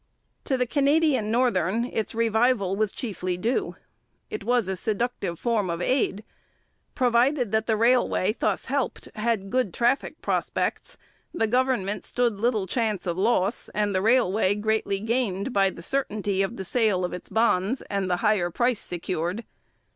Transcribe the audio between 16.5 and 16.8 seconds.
the